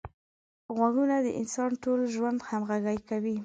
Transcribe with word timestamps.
غوږونه 0.75 1.15
د 1.25 1.27
انسان 1.39 1.71
ټول 1.83 1.99
ژوند 2.13 2.39
همغږي 2.49 2.97
کوي 3.09 3.37